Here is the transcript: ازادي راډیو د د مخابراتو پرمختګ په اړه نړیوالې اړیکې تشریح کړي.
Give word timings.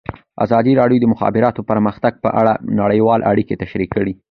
ازادي 0.45 0.73
راډیو 0.81 1.01
د 1.01 1.03
د 1.07 1.11
مخابراتو 1.13 1.67
پرمختګ 1.71 2.13
په 2.23 2.29
اړه 2.39 2.53
نړیوالې 2.81 3.27
اړیکې 3.31 3.59
تشریح 3.63 3.89
کړي. 3.95 4.13